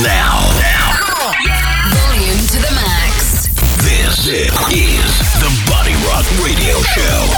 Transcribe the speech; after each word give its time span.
now. 0.00 0.40
now. 0.56 0.96
Volume 1.92 2.40
to 2.48 2.58
the 2.64 2.72
max. 2.74 3.48
This 3.84 4.26
is 4.26 5.04
the 5.36 5.50
Body 5.68 5.92
Rock 6.08 6.24
Radio 6.40 6.80
Show 6.80 7.28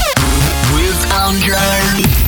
with 0.75 1.13
Andre. 1.13 2.25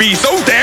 be 0.00 0.14
so 0.14 0.34
damn. 0.46 0.59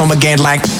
some 0.00 0.12
again 0.12 0.38
like 0.38 0.79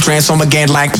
Transform 0.00 0.40
again 0.40 0.68
like. 0.68 0.90